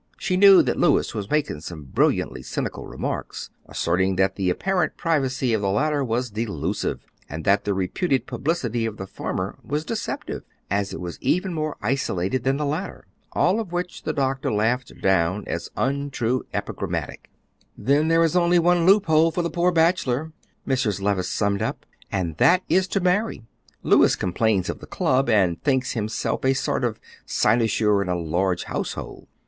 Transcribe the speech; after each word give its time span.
She 0.17 0.35
knew 0.35 0.63
that 0.63 0.79
Louis 0.79 1.13
was 1.13 1.29
making 1.29 1.61
some 1.61 1.83
brilliantly 1.83 2.41
cynical 2.41 2.87
remarks, 2.87 3.51
asserting 3.67 4.15
that 4.15 4.35
the 4.35 4.49
apparent 4.49 4.97
privacy 4.97 5.53
of 5.53 5.61
the 5.61 5.69
latter 5.69 6.03
was 6.03 6.31
delusive, 6.31 7.01
and 7.29 7.45
that 7.45 7.65
the 7.65 7.75
reputed 7.75 8.25
publicity 8.25 8.87
of 8.87 8.97
the 8.97 9.05
former 9.05 9.59
was 9.63 9.85
deceptive, 9.85 10.41
as 10.71 10.91
it 10.91 10.99
was 10.99 11.19
even 11.21 11.53
more 11.53 11.77
isolated 11.83 12.43
than 12.45 12.57
the 12.57 12.65
latter. 12.65 13.05
All 13.33 13.59
of 13.59 13.71
which 13.71 14.01
the 14.01 14.11
doctor 14.11 14.51
laughed 14.51 14.91
down 15.03 15.43
as 15.45 15.69
untruly 15.77 16.47
epigrammatic. 16.51 17.29
"Then 17.77 18.07
there 18.07 18.23
is 18.23 18.35
only 18.35 18.57
one 18.57 18.87
loophole 18.87 19.29
for 19.29 19.43
the 19.43 19.51
poor 19.51 19.71
bachelor," 19.71 20.31
Mrs. 20.67 20.99
Levice 20.99 21.29
summed 21.29 21.61
up, 21.61 21.85
"and 22.11 22.37
that 22.37 22.63
is 22.67 22.87
to 22.87 22.99
marry. 23.01 23.43
Louis 23.83 24.15
complains 24.15 24.67
of 24.67 24.79
the 24.79 24.87
club, 24.87 25.29
and 25.29 25.61
thinks 25.61 25.91
himself 25.91 26.43
a 26.43 26.55
sort 26.55 26.83
of 26.83 26.99
cynosure 27.27 28.01
in 28.01 28.09
a 28.09 28.17
large 28.17 28.63
household. 28.63 29.27